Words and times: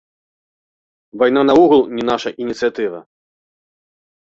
Вайна 1.23 1.41
наогул 1.51 1.85
не 1.99 2.03
наша 2.11 2.29
ініцыятыва. 2.47 2.99